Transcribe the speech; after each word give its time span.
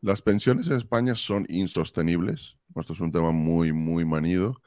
Las 0.00 0.22
pensiones 0.22 0.68
en 0.68 0.76
España 0.76 1.14
son 1.14 1.44
insostenibles. 1.48 2.56
Esto 2.76 2.92
es 2.92 3.00
un 3.00 3.10
tema 3.10 3.32
muy, 3.32 3.72
muy 3.72 4.04
manido. 4.04 4.60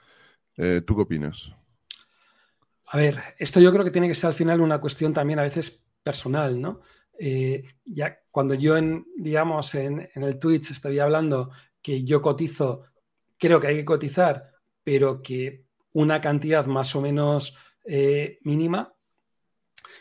Eh, 0.58 0.82
¿Tú 0.86 0.96
qué 0.96 1.02
opinas? 1.04 1.54
A 2.88 2.98
ver, 2.98 3.22
esto 3.38 3.62
yo 3.62 3.72
creo 3.72 3.86
que 3.86 3.92
tiene 3.92 4.10
que 4.10 4.16
ser 4.16 4.28
al 4.28 4.34
final 4.34 4.60
una 4.60 4.82
cuestión 4.82 5.14
también 5.14 5.40
a 5.40 5.44
veces 5.44 5.88
personal, 6.04 6.60
¿no? 6.60 6.82
Eh, 7.18 7.64
ya 7.86 8.20
cuando 8.30 8.54
yo 8.56 8.76
digamos, 9.16 9.76
en, 9.76 10.10
el 10.14 10.40
Twitch 10.40 10.72
estoy 10.72 11.00
hablando 11.00 11.52
que 11.82 12.04
yo 12.04 12.22
cotizo, 12.22 12.84
creo 13.38 13.60
que 13.60 13.68
hay 13.68 13.76
que 13.78 13.86
cotizar, 13.86 14.52
pero 14.84 15.22
que 15.22 15.66
una 15.94 16.20
cantidad 16.20 16.66
más 16.66 16.96
o 16.96 17.02
menos 17.02 17.56
eh, 17.86 18.40
mínima, 18.42 18.94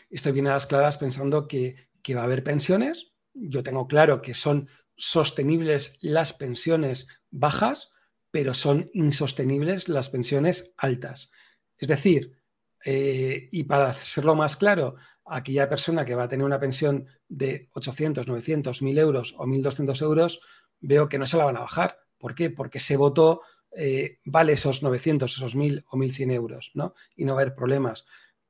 estoy 0.09 0.33
bien 0.33 0.47
a 0.47 0.53
las 0.53 0.67
claras 0.67 0.97
pensando 0.97 1.47
que, 1.47 1.75
que 2.01 2.15
va 2.15 2.21
a 2.21 2.25
haber 2.25 2.43
pensiones. 2.43 3.13
Yo 3.33 3.63
tengo 3.63 3.87
claro 3.87 4.21
que 4.21 4.33
son 4.33 4.67
sostenibles 5.01 5.97
las 6.01 6.31
pensiones 6.31 7.07
bajas, 7.31 7.91
pero 8.29 8.53
son 8.53 8.89
insostenibles 8.93 9.89
las 9.89 10.09
pensiones 10.09 10.75
altas. 10.77 11.31
Es 11.77 11.87
decir, 11.87 12.37
eh, 12.85 13.49
y 13.51 13.63
para 13.63 13.89
hacerlo 13.89 14.35
más 14.35 14.55
claro, 14.55 14.95
aquella 15.25 15.67
persona 15.67 16.05
que 16.05 16.13
va 16.13 16.23
a 16.23 16.27
tener 16.27 16.45
una 16.45 16.59
pensión 16.59 17.07
de 17.27 17.69
800, 17.73 18.27
900, 18.27 18.81
1000 18.81 18.97
euros 18.99 19.35
o 19.37 19.47
1200 19.47 20.01
euros, 20.03 20.39
veo 20.79 21.09
que 21.09 21.17
no 21.17 21.25
se 21.25 21.37
la 21.37 21.45
van 21.45 21.57
a 21.57 21.61
bajar. 21.61 21.97
¿Por 22.19 22.35
qué? 22.35 22.51
Porque 22.51 22.77
ese 22.77 22.95
voto 22.95 23.41
eh, 23.75 24.19
vale 24.23 24.53
esos 24.53 24.83
900, 24.83 25.35
esos 25.35 25.55
1000 25.55 25.85
o 25.89 25.97
1100 25.97 26.31
euros, 26.31 26.71
¿no? 26.75 26.93
Y 27.15 27.25
no 27.25 27.33
va 27.33 27.39
a 27.39 27.43
haber 27.43 27.55
problemas. 27.55 28.05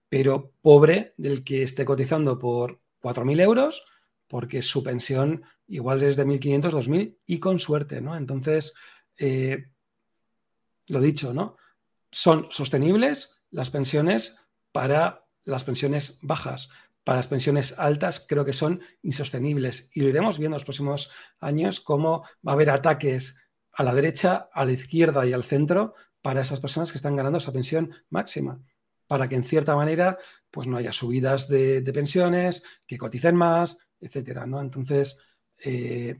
Pero 0.10 0.52
pobre 0.62 1.14
del 1.16 1.46
que 1.46 1.64
esté 1.64 1.86
cotizando 1.86 2.38
por 2.38 2.82
4000 3.00 3.40
euros, 3.40 3.86
porque 4.32 4.62
su 4.62 4.82
pensión 4.82 5.44
igual 5.68 6.02
es 6.04 6.16
de 6.16 6.24
1500, 6.24 6.72
2000 6.72 7.20
y 7.26 7.40
con 7.40 7.60
suerte, 7.60 8.00
¿no? 8.00 8.16
Entonces, 8.16 8.74
eh, 9.18 9.66
lo 10.88 11.02
dicho, 11.02 11.34
¿no? 11.34 11.58
Son 12.10 12.48
sostenibles, 12.50 13.42
las 13.50 13.70
pensiones 13.72 14.38
para 14.72 15.26
las 15.44 15.66
pensiones 15.66 16.18
bajas. 16.22 16.70
Para 17.04 17.18
las 17.18 17.28
pensiones 17.28 17.78
altas 17.78 18.26
creo 18.26 18.46
que 18.46 18.54
son 18.54 18.80
insostenibles 19.02 19.90
y 19.94 20.00
lo 20.00 20.08
iremos 20.08 20.38
viendo 20.38 20.56
en 20.56 20.60
los 20.60 20.64
próximos 20.64 21.12
años 21.42 21.82
cómo 21.82 22.24
va 22.48 22.54
a 22.54 22.56
haber 22.56 22.70
ataques 22.70 23.38
a 23.74 23.84
la 23.84 23.94
derecha, 23.94 24.48
a 24.54 24.64
la 24.64 24.72
izquierda 24.72 25.26
y 25.26 25.34
al 25.34 25.44
centro 25.44 25.94
para 26.22 26.40
esas 26.40 26.62
personas 26.62 26.94
que 26.94 27.00
están 27.00 27.18
ganando 27.18 27.40
esa 27.40 27.52
pensión 27.52 27.94
máxima, 28.10 28.62
para 29.08 29.28
que 29.28 29.36
en 29.36 29.44
cierta 29.44 29.76
manera 29.76 30.18
pues 30.52 30.68
no 30.68 30.78
haya 30.78 30.94
subidas 30.94 31.50
de, 31.50 31.84
pensiones, 31.94 32.64
que 32.88 32.98
coticen 32.98 33.36
más, 33.36 33.78
etcétera, 34.02 34.46
¿no? 34.46 34.60
Entonces, 34.60 35.20
eh, 35.64 36.20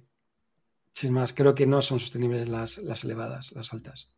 sin 0.94 1.14
más, 1.14 1.34
creo 1.34 1.56
que 1.56 1.66
no 1.66 1.82
son 1.82 2.00
sostenibles 2.00 2.48
las, 2.48 2.78
las 2.78 3.04
elevadas, 3.04 3.52
las 3.54 3.74
altas. 3.74 4.14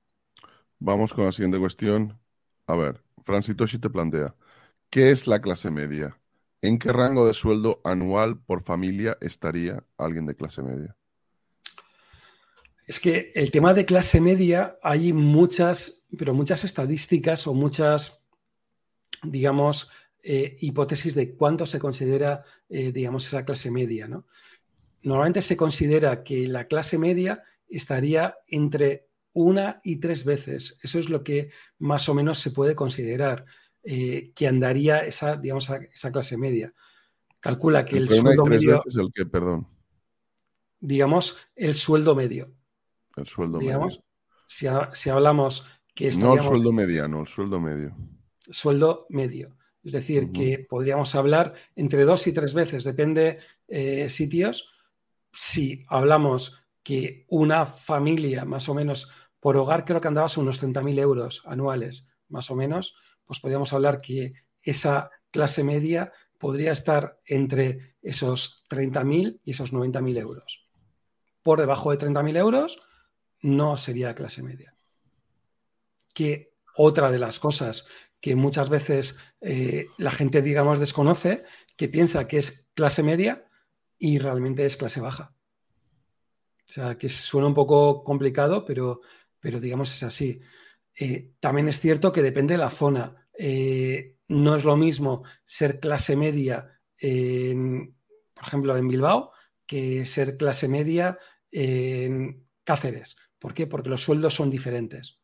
Vamos 0.80 1.14
con 1.14 1.25
la 1.25 1.31
siguiente 1.31 1.59
cuestión. 1.59 2.19
A 2.67 2.75
ver, 2.75 3.02
Francis 3.23 3.56
Toshi 3.56 3.79
te 3.79 3.90
plantea, 3.90 4.35
¿qué 4.90 5.12
es 5.12 5.28
la 5.28 5.41
clase 5.41 5.72
media? 5.72 6.19
¿En 6.62 6.79
qué 6.79 6.91
rango 6.91 7.28
de 7.28 7.34
sueldo 7.34 7.81
anual 7.84 8.38
por 8.38 8.63
familia 8.63 9.18
estaría 9.22 9.84
alguien 9.97 10.25
de 10.25 10.35
clase 10.35 10.62
media? 10.62 10.96
Es 12.85 13.00
que 13.00 13.31
el 13.35 13.52
tema 13.52 13.73
de 13.73 13.85
clase 13.85 14.19
media 14.19 14.78
hay 14.81 15.13
muchas, 15.13 16.03
pero 16.18 16.34
muchas 16.34 16.63
estadísticas 16.63 17.47
o 17.47 17.53
muchas, 17.53 18.22
digamos, 19.23 19.90
eh, 20.25 20.56
hipótesis 20.61 21.16
de 21.16 21.35
cuánto 21.35 21.66
se 21.66 21.79
considera, 21.79 22.45
eh, 22.69 22.94
digamos, 22.94 23.28
esa 23.28 23.44
clase 23.44 23.69
media, 23.69 24.07
¿no? 24.07 24.25
Normalmente 25.01 25.41
se 25.41 25.57
considera 25.57 26.23
que 26.23 26.47
la 26.47 26.67
clase 26.67 26.97
media 26.97 27.44
estaría 27.67 28.38
entre 28.47 29.09
una 29.34 29.81
y 29.84 29.97
tres 29.97 30.23
veces. 30.23 30.78
Eso 30.81 30.97
es 30.97 31.09
lo 31.09 31.25
que 31.25 31.50
más 31.79 32.07
o 32.07 32.13
menos 32.13 32.39
se 32.39 32.51
puede 32.51 32.73
considerar 32.73 33.45
eh, 33.84 34.31
que 34.34 34.47
andaría 34.47 35.00
esa, 35.00 35.35
digamos, 35.35 35.69
esa 35.69 36.11
clase 36.13 36.38
media. 36.38 36.73
Calcula 37.41 37.84
que 37.84 37.97
el 37.97 38.07
sueldo 38.07 38.45
medio. 38.45 38.78
Veces 38.78 38.95
el 38.95 39.11
que, 39.13 39.25
perdón. 39.25 39.67
Digamos, 40.79 41.38
el 41.53 41.75
sueldo 41.75 42.16
medio. 42.16 42.53
El 43.17 43.28
sueldo 43.28 43.59
medio. 43.59 43.90
Si, 44.47 44.67
si 44.94 45.09
hablamos 45.09 45.67
que 45.94 46.11
No 46.13 46.35
el 46.35 46.41
sueldo 46.41 46.72
mediano, 46.72 47.19
el 47.19 47.28
sueldo 47.28 47.59
medio. 47.59 47.94
Sueldo 48.40 49.05
medio. 49.09 49.57
Es 49.83 49.91
decir, 49.91 50.31
que 50.31 50.66
podríamos 50.67 51.13
hablar 51.16 51.53
entre 51.75 52.05
dos 52.05 52.25
y 52.27 52.33
tres 52.33 52.53
veces, 52.53 52.83
depende 52.83 53.39
eh, 53.67 54.09
sitios. 54.09 54.71
Si 55.33 55.83
hablamos 55.89 56.63
que 56.81 57.25
una 57.29 57.66
familia 57.66 58.45
más 58.45 58.69
o 58.69 58.73
menos 58.73 59.09
por 59.39 59.57
hogar 59.57 59.83
creo 59.83 59.99
que 59.99 60.07
andabas 60.07 60.38
unos 60.38 60.63
30.000 60.63 60.99
euros 60.99 61.43
anuales, 61.45 62.07
más 62.29 62.49
o 62.49 62.55
menos, 62.55 62.95
pues 63.25 63.41
podríamos 63.41 63.73
hablar 63.73 63.99
que 63.99 64.33
esa 64.61 65.09
clase 65.31 65.63
media 65.63 66.13
podría 66.38 66.72
estar 66.72 67.19
entre 67.25 67.95
esos 68.01 68.63
30.000 68.69 69.41
y 69.43 69.51
esos 69.51 69.73
90.000 69.73 70.17
euros. 70.17 70.69
Por 71.41 71.59
debajo 71.59 71.91
de 71.91 71.97
30.000 71.97 72.38
euros 72.38 72.81
no 73.41 73.77
sería 73.77 74.16
clase 74.16 74.43
media. 74.43 74.75
Que 76.13 76.53
otra 76.75 77.11
de 77.11 77.19
las 77.19 77.39
cosas 77.39 77.85
que 78.23 78.38
muchas 78.38 78.69
veces 78.69 79.17
eh, 79.41 79.88
la 79.97 80.09
gente, 80.09 80.41
digamos, 80.41 80.79
desconoce, 80.79 81.44
que 81.75 81.89
piensa 81.89 82.25
que 82.25 82.38
es 82.38 82.69
clase 82.73 83.03
media 83.03 83.45
y 83.97 84.17
realmente 84.17 84.66
es 84.66 84.78
clase 84.78 85.01
baja. 85.01 85.35
O 86.66 86.72
sea, 86.72 86.97
que 86.97 87.09
suena 87.09 87.47
un 87.47 87.53
poco 87.53 88.01
complicado, 88.01 88.63
pero 88.63 89.01
pero 89.41 89.59
digamos 89.59 89.94
es 89.94 90.03
así. 90.03 90.39
Eh, 90.97 91.34
también 91.41 91.67
es 91.67 91.81
cierto 91.81 92.13
que 92.13 92.22
depende 92.22 92.53
de 92.53 92.59
la 92.59 92.69
zona. 92.69 93.28
Eh, 93.38 94.16
no 94.29 94.55
es 94.55 94.63
lo 94.63 94.78
mismo 94.78 95.23
ser 95.44 95.81
clase 95.81 96.16
media, 96.16 96.79
en, 96.97 97.94
por 98.34 98.45
ejemplo, 98.47 98.78
en 98.78 98.88
Bilbao, 98.88 99.34
que 99.66 100.05
ser 100.05 100.38
clase 100.38 100.69
media 100.69 101.19
en 101.51 102.47
Cáceres. 102.63 103.17
¿Por 103.38 103.53
qué? 103.53 103.67
Porque 103.67 103.90
los 103.90 104.01
sueldos 104.01 104.34
son 104.34 104.50
diferentes. 104.50 105.19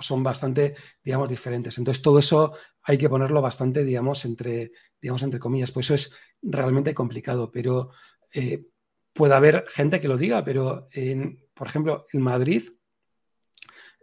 Son 0.00 0.22
bastante, 0.22 0.74
digamos, 1.02 1.28
diferentes. 1.28 1.78
Entonces, 1.78 2.02
todo 2.02 2.18
eso 2.18 2.52
hay 2.82 2.98
que 2.98 3.08
ponerlo 3.08 3.40
bastante, 3.40 3.84
digamos, 3.84 4.24
entre, 4.24 4.72
digamos, 5.00 5.22
entre 5.22 5.40
comillas. 5.40 5.72
Pues 5.72 5.86
eso 5.86 5.94
es 5.94 6.16
realmente 6.42 6.94
complicado, 6.94 7.50
pero 7.50 7.90
eh, 8.32 8.66
puede 9.12 9.34
haber 9.34 9.64
gente 9.68 10.00
que 10.00 10.08
lo 10.08 10.16
diga, 10.16 10.44
pero, 10.44 10.88
en, 10.92 11.46
por 11.54 11.68
ejemplo, 11.68 12.06
en 12.12 12.20
Madrid, 12.20 12.70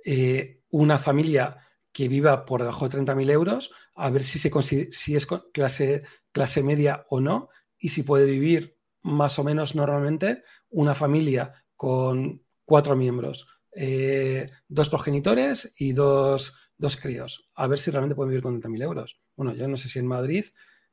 eh, 0.06 0.62
una 0.70 0.98
familia 0.98 1.58
que 1.92 2.08
viva 2.08 2.46
por 2.46 2.62
debajo 2.62 2.88
de 2.88 2.98
30.000 2.98 3.30
euros, 3.30 3.72
a 3.96 4.10
ver 4.10 4.24
si, 4.24 4.40
se 4.40 4.52
si 4.92 5.16
es 5.16 5.28
clase, 5.54 6.04
clase 6.32 6.64
media 6.64 7.06
o 7.10 7.20
no, 7.20 7.50
y 7.78 7.90
si 7.90 8.04
puede 8.04 8.26
vivir 8.26 8.78
más 9.02 9.40
o 9.40 9.44
menos 9.44 9.76
normalmente 9.76 10.44
una 10.70 10.96
familia 10.96 11.66
con 11.76 12.44
cuatro 12.66 12.96
miembros, 12.96 13.48
eh, 13.74 14.50
dos 14.68 14.90
progenitores 14.90 15.74
y 15.78 15.94
dos, 15.94 16.56
dos, 16.78 16.98
críos, 16.98 17.50
a 17.56 17.68
ver 17.68 17.80
si 17.80 17.92
realmente 17.92 18.16
pueden 18.16 18.30
vivir 18.30 18.44
con 18.44 18.62
30.000 18.62 18.84
euros. 18.84 19.20
Bueno, 19.36 19.54
yo 19.54 19.68
no 19.68 19.78
sé 19.78 19.88
si 19.88 20.00
en 20.00 20.08
Madrid 20.08 20.46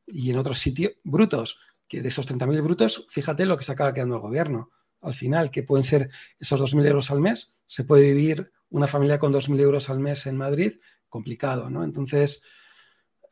y 0.06 0.30
en 0.30 0.38
otros 0.38 0.58
sitios 0.58 0.92
brutos, 1.04 1.58
que 1.88 2.02
de 2.02 2.08
esos 2.08 2.28
30.000 2.28 2.62
brutos, 2.62 3.06
fíjate 3.08 3.46
lo 3.46 3.56
que 3.56 3.64
se 3.64 3.72
acaba 3.72 3.92
quedando 3.92 4.16
el 4.16 4.20
gobierno. 4.20 4.70
Al 5.00 5.14
final, 5.14 5.50
que 5.50 5.62
pueden 5.62 5.84
ser 5.84 6.10
esos 6.38 6.60
2.000 6.60 6.86
euros 6.86 7.10
al 7.10 7.20
mes, 7.20 7.56
se 7.66 7.84
puede 7.84 8.12
vivir 8.12 8.52
una 8.70 8.86
familia 8.86 9.18
con 9.18 9.32
2.000 9.32 9.60
euros 9.60 9.90
al 9.90 9.98
mes 9.98 10.26
en 10.26 10.36
Madrid, 10.36 10.78
complicado, 11.08 11.70
¿no? 11.70 11.84
Entonces, 11.84 12.42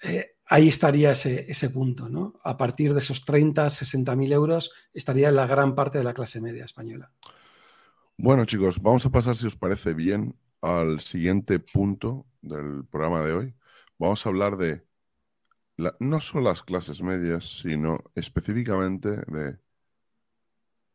eh, 0.02 0.36
ahí 0.46 0.68
estaría 0.68 1.12
ese, 1.12 1.50
ese, 1.50 1.70
punto, 1.70 2.08
¿no? 2.08 2.40
A 2.44 2.56
partir 2.56 2.94
de 2.94 3.00
esos 3.00 3.24
30, 3.24 3.66
60.000 3.66 4.32
euros 4.32 4.72
estaría 4.92 5.30
la 5.30 5.46
gran 5.46 5.74
parte 5.74 5.98
de 5.98 6.04
la 6.04 6.14
clase 6.14 6.40
media 6.40 6.64
española. 6.64 7.12
Bueno, 8.18 8.44
chicos, 8.46 8.80
vamos 8.80 9.04
a 9.06 9.10
pasar, 9.10 9.36
si 9.36 9.46
os 9.46 9.56
parece 9.56 9.92
bien, 9.94 10.34
al 10.62 11.00
siguiente 11.00 11.58
punto 11.58 12.26
del 12.40 12.84
programa 12.86 13.20
de 13.22 13.32
hoy. 13.32 13.54
Vamos 13.98 14.24
a 14.24 14.30
hablar 14.30 14.56
de 14.56 14.86
no 16.00 16.20
solo 16.20 16.44
las 16.44 16.62
clases 16.62 17.02
medias, 17.02 17.60
sino 17.60 18.02
específicamente 18.14 19.10
de 19.26 19.58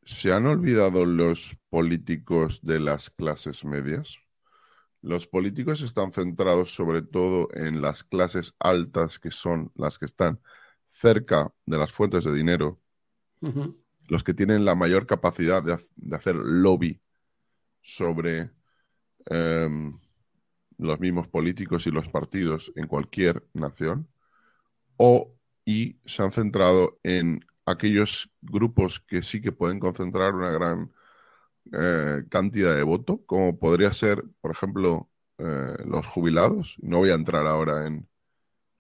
¿se 0.04 0.34
han 0.34 0.48
olvidado 0.48 1.06
los 1.06 1.56
políticos 1.70 2.60
de 2.64 2.80
las 2.80 3.12
clases 3.12 3.66
medias? 3.66 4.18
Los 5.02 5.28
políticos 5.28 5.82
están 5.82 6.12
centrados 6.12 6.74
sobre 6.76 7.02
todo 7.02 7.50
en 7.54 7.82
las 7.82 8.04
clases 8.04 8.54
altas, 8.60 9.20
que 9.20 9.32
son 9.32 9.72
las 9.76 10.00
que 10.00 10.06
están 10.06 10.42
cerca 10.90 11.54
de 11.66 11.78
las 11.78 11.92
fuentes 11.94 12.24
de 12.24 12.34
dinero, 12.34 12.80
los 14.08 14.24
que 14.24 14.34
tienen 14.34 14.66
la 14.66 14.76
mayor 14.76 15.08
capacidad 15.08 15.64
de, 15.64 15.78
hacer 16.16 16.36
lobby 16.36 17.01
sobre 17.82 18.52
em, 19.26 19.98
los 20.78 21.00
mismos 21.00 21.28
políticos 21.28 21.88
y 21.88 21.92
los 21.92 22.10
partidos 22.10 22.72
en 22.76 22.88
cualquier 22.88 23.46
nación, 23.54 24.08
o 24.98 25.36
y 25.66 26.00
se 26.06 26.24
han 26.24 26.32
centrado 26.32 27.00
en 27.04 27.46
aquellos 27.66 28.32
grupos 28.42 29.00
que 29.02 29.24
sí 29.24 29.42
que 29.42 29.52
pueden 29.52 29.80
concentrar 29.80 30.36
una 30.36 30.52
gran 30.52 30.92
eh, 31.74 32.24
cantidad 32.30 32.76
de 32.76 32.84
voto, 32.84 33.24
como 33.26 33.58
podría 33.60 33.94
ser, 33.94 34.24
por 34.42 34.52
ejemplo, 34.52 35.10
eh, 35.38 35.76
los 35.86 36.06
jubilados. 36.08 36.78
No 36.82 37.00
voy 37.00 37.12
a 37.12 37.16
entrar 37.16 37.46
ahora 37.48 37.88
en 37.88 38.08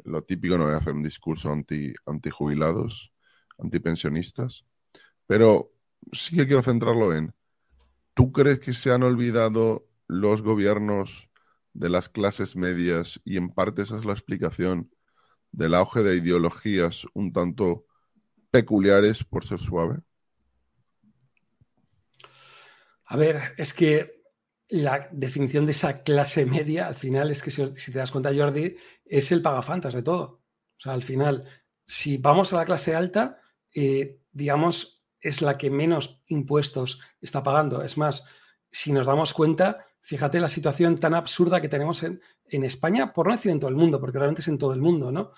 lo 0.03 0.23
típico, 0.23 0.57
no 0.57 0.65
voy 0.65 0.73
a 0.73 0.77
hacer 0.77 0.93
un 0.93 1.03
discurso 1.03 1.51
anti, 1.51 1.93
anti 2.05 2.29
jubilados, 2.29 3.13
antipensionistas, 3.59 4.65
pero 5.27 5.71
sí 6.11 6.35
que 6.35 6.47
quiero 6.47 6.63
centrarlo 6.63 7.15
en, 7.15 7.33
¿tú 8.13 8.31
crees 8.31 8.59
que 8.59 8.73
se 8.73 8.91
han 8.91 9.03
olvidado 9.03 9.87
los 10.07 10.41
gobiernos 10.41 11.29
de 11.73 11.89
las 11.89 12.09
clases 12.09 12.55
medias 12.55 13.21
y 13.23 13.37
en 13.37 13.49
parte 13.49 13.83
esa 13.83 13.97
es 13.97 14.05
la 14.05 14.13
explicación 14.13 14.91
del 15.51 15.75
auge 15.75 16.03
de 16.03 16.17
ideologías 16.17 17.05
un 17.13 17.33
tanto 17.33 17.85
peculiares, 18.51 19.23
por 19.23 19.45
ser 19.45 19.59
suave? 19.59 19.99
A 23.05 23.17
ver, 23.17 23.53
es 23.57 23.73
que 23.73 24.21
la 24.69 25.09
definición 25.11 25.65
de 25.65 25.73
esa 25.73 26.01
clase 26.03 26.45
media, 26.45 26.87
al 26.87 26.95
final, 26.95 27.29
es 27.29 27.43
que 27.43 27.51
si, 27.51 27.91
te 27.91 27.97
das 27.97 28.11
cuenta, 28.11 28.33
Jordi, 28.33 28.77
es 29.05 29.31
el 29.31 29.41
pagafantas 29.41 29.93
de 29.93 30.01
todo. 30.01 30.43
O 30.77 30.79
sea, 30.79 30.93
al 30.93 31.03
final, 31.03 31.45
si 31.85 32.17
vamos 32.17 32.53
a 32.53 32.57
la 32.57 32.65
clase 32.65 32.95
alta, 32.95 33.41
eh, 33.73 34.19
digamos, 34.31 35.00
es 35.21 35.41
la 35.41 35.57
que 35.57 35.69
menos 35.69 36.21
impuestos 36.27 36.99
está 37.21 37.43
pagando. 37.43 37.83
Es 37.83 37.97
más, 37.97 38.25
si 38.71 38.91
nos 38.91 39.05
damos 39.05 39.33
cuenta, 39.33 39.85
fíjate 40.01 40.39
la 40.39 40.49
situación 40.49 40.97
tan 40.97 41.13
absurda 41.13 41.61
que 41.61 41.69
tenemos 41.69 42.03
en, 42.03 42.19
España, 42.49 43.13
por 43.13 43.27
no 43.27 43.33
decir 43.33 43.51
en 43.51 43.59
todo 43.59 43.69
el 43.69 43.77
mundo, 43.77 43.99
porque 43.99 44.17
realmente 44.17 44.41
es 44.41 44.47
en 44.49 44.57
todo 44.57 44.73
el 44.73 44.81
mundo, 44.81 45.11
¿no? 45.11 45.31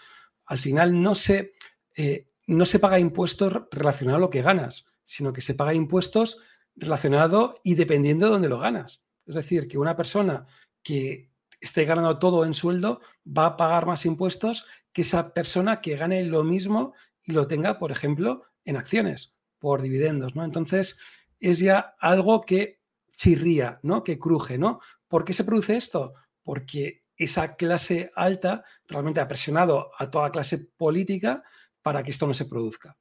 Al 0.45 0.57
final 0.57 0.99
no 0.99 1.13
se, 1.13 1.53
eh, 1.95 2.31
no 2.47 2.65
se 2.65 2.79
paga 2.79 2.97
impuestos 2.97 3.53
relacionado 3.71 4.17
a 4.17 4.21
lo 4.21 4.29
que 4.31 4.41
ganas, 4.41 4.85
sino 5.03 5.31
que 5.31 5.41
se 5.41 5.53
paga 5.53 5.75
impuestos 5.75 6.41
relacionado 6.75 7.55
y 7.63 7.75
dependiendo 7.75 8.25
de 8.25 8.31
dónde 8.31 8.49
lo 8.49 8.57
ganas. 8.57 9.03
Es 9.27 9.35
decir, 9.35 9.67
que 9.67 9.77
una 9.77 9.95
persona 9.95 10.47
que 10.81 11.31
esté 11.61 11.85
ganando 11.85 12.19
todo 12.19 12.45
en 12.45 12.53
sueldo 12.53 12.99
va 13.25 13.45
a 13.45 13.57
pagar 13.57 13.85
más 13.85 14.05
impuestos 14.05 14.65
que 14.91 15.03
esa 15.03 15.33
persona 15.33 15.81
que 15.81 15.95
gane 15.95 16.23
lo 16.23 16.43
mismo 16.43 16.93
y 17.21 17.31
lo 17.31 17.47
tenga, 17.47 17.79
por 17.79 17.91
ejemplo, 17.91 18.43
en 18.65 18.75
acciones, 18.75 19.32
por 19.63 19.81
dividendos, 19.81 20.35
¿no? 20.35 20.43
Entonces, 20.43 20.99
es 21.39 21.59
ya 21.59 21.95
algo 22.01 22.41
que 22.41 22.81
chirría, 23.13 23.79
¿no? 23.81 24.03
Que 24.03 24.19
cruje, 24.19 24.57
¿no? 24.57 24.81
¿Por 25.07 25.23
qué 25.23 25.31
se 25.31 25.45
produce 25.45 25.77
esto? 25.77 26.15
Porque 26.43 27.05
esa 27.15 27.55
clase 27.55 28.11
alta 28.13 28.65
realmente 28.85 29.21
ha 29.21 29.27
presionado 29.29 29.91
a 29.97 30.11
toda 30.11 30.31
clase 30.31 30.57
política 30.75 31.43
para 31.81 32.03
que 32.03 32.11
esto 32.11 32.27
no 32.27 32.33
se 32.33 32.43
produzca. 32.43 32.97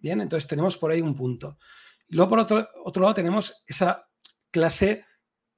Bien, 0.00 0.22
entonces 0.22 0.48
tenemos 0.48 0.78
por 0.78 0.90
ahí 0.90 1.02
un 1.02 1.14
punto. 1.14 1.58
Luego, 2.08 2.30
por 2.30 2.38
otro, 2.38 2.66
otro 2.82 3.02
lado, 3.02 3.12
tenemos 3.12 3.62
esa 3.66 4.08
clase 4.50 5.04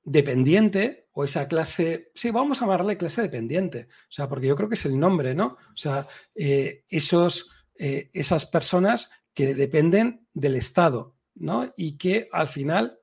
dependiente 0.02 1.06
o 1.12 1.22
esa 1.22 1.46
clase, 1.46 2.11
sí, 2.16 2.32
vamos 2.32 2.58
a 2.58 2.64
llamarle 2.64 2.96
clase 2.96 3.22
dependiente, 3.22 3.87
o 3.93 4.12
sea, 4.12 4.28
porque 4.28 4.49
yo 4.49 4.56
creo 4.56 4.69
que 4.69 4.75
es 4.75 4.87
el 4.87 4.99
nombre, 4.99 5.37
¿no? 5.37 5.56
O 5.72 5.76
sea, 5.76 6.04
eh, 6.34 6.84
esos, 6.88 7.52
eh, 7.76 8.11
esas 8.12 8.44
personas 8.44 9.12
que 9.38 9.54
dependen 9.54 10.26
del 10.40 10.56
Estado, 10.56 11.17
¿no? 11.35 11.73
Y 11.76 11.96
que 11.99 12.29
al 12.32 12.49
final 12.49 13.00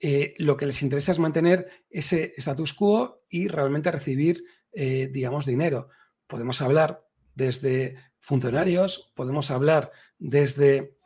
eh, 0.00 0.34
lo 0.38 0.56
que 0.56 0.66
les 0.66 0.82
interesa 0.82 1.12
es 1.12 1.18
mantener 1.18 1.68
ese 1.90 2.34
status 2.36 2.74
quo 2.74 3.24
y 3.28 3.48
realmente 3.48 3.90
recibir, 3.90 4.44
digamos, 4.72 5.44
dinero. 5.44 5.88
Podemos 6.28 6.62
hablar 6.62 7.04
desde 7.34 7.96
funcionarios, 8.20 9.12
podemos 9.16 9.50
hablar 9.50 9.90
desde 10.18 10.98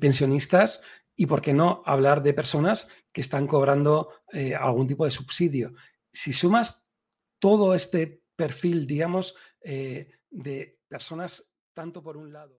pensionistas 0.00 0.82
y, 1.14 1.26
¿por 1.26 1.40
qué 1.40 1.54
no, 1.54 1.82
hablar 1.86 2.22
de 2.22 2.34
personas 2.34 2.88
que 3.12 3.22
están 3.22 3.46
cobrando 3.46 4.12
eh, 4.32 4.54
algún 4.54 4.86
tipo 4.86 5.04
de 5.04 5.10
subsidio? 5.10 5.72
Si 6.12 6.32
sumas 6.32 6.86
todo 7.38 7.74
este 7.74 8.22
perfil, 8.36 8.86
digamos, 8.86 9.34
eh, 9.62 10.10
de 10.28 10.78
personas 10.88 11.52
tanto 11.72 12.02
por 12.02 12.16
un 12.16 12.32
lado. 12.32 12.60